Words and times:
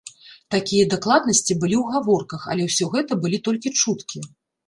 Такія 0.53 0.85
дакладнасці 0.93 1.57
былі 1.65 1.77
ў 1.81 1.85
гаворках, 1.95 2.47
але 2.53 2.61
ўсё 2.69 2.85
гэта 2.93 3.17
былі 3.27 3.37
толькі 3.49 3.73
чуткі. 3.81 4.19